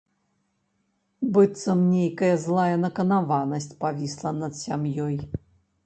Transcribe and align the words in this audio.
Быццам 1.35 1.83
нейкая 1.97 2.31
злая 2.47 2.75
наканаванасць 2.87 3.71
павісла 3.87 4.37
над 4.43 4.53
сям'ёй. 4.65 5.15